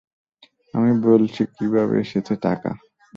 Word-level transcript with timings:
আমি 0.73 0.91
বলছি 1.05 1.41
কিভাবে 1.55 1.95
এসেছে 1.99 2.33
টাকা। 2.45 2.71